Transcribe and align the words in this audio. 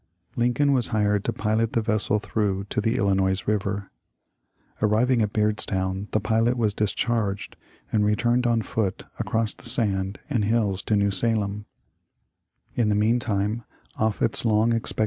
Lincoln 0.35 0.73
was 0.73 0.87
hired 0.87 1.23
to 1.25 1.31
pilot 1.31 1.73
the 1.73 1.81
vessel 1.83 2.17
through 2.17 2.63
to 2.71 2.81
the 2.81 2.95
Illinois 2.95 3.37
river. 3.47 3.91
Arriving 4.81 5.21
at 5.21 5.31
Beardstown 5.31 6.07
the 6.09 6.19
pilot 6.19 6.57
was 6.57 6.73
dis 6.73 6.91
charged, 6.91 7.55
and 7.91 8.03
returned 8.03 8.47
on 8.47 8.63
foot 8.63 9.03
across 9.19 9.53
the 9.53 9.69
sand 9.69 10.17
and 10.27 10.43
new 10.43 10.49
man, 10.49 10.71
began 10.71 10.71
to 10.71 10.77
spin 10.77 11.01
out 11.03 11.09
a 11.09 11.11
stock 14.11 14.21
of 14.21 14.21
Indiana 14.23 14.73
yarns. 14.73 14.93